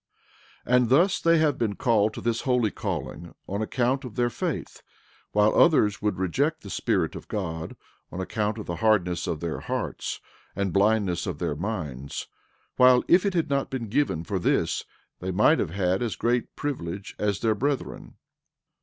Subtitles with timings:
[0.65, 4.31] 13:4 And thus they have been called to this holy calling on account of their
[4.31, 4.81] faith,
[5.31, 7.75] while others would reject the Spirit of God
[8.11, 10.19] on account of the hardness of their hearts
[10.55, 12.25] and blindness of their minds,
[12.77, 14.85] while, if it had not been for this
[15.19, 18.15] they might have had as great privilege as their brethren.